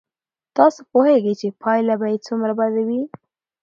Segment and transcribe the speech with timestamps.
[0.57, 3.01] تاسو پوهېږئ چې پایله به یې څومره بد وي.